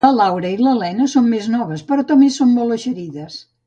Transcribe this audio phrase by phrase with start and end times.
[0.03, 3.43] La Laura i l'Elena són més noves però també són molt eixerides